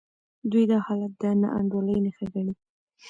دوی 0.51 0.63
دا 0.71 0.77
حالت 0.85 1.11
د 1.21 1.23
ناانډولۍ 1.41 1.97
نښه 2.05 2.25
ګڼي. 2.33 2.53